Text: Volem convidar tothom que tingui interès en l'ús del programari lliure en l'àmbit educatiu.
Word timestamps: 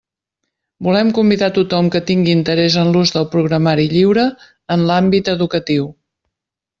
Volem 0.85 1.09
convidar 1.17 1.49
tothom 1.57 1.91
que 1.95 2.01
tingui 2.07 2.33
interès 2.37 2.77
en 2.83 2.89
l'ús 2.95 3.13
del 3.17 3.27
programari 3.35 3.85
lliure 3.91 4.25
en 4.77 4.87
l'àmbit 4.93 5.31
educatiu. 5.39 5.87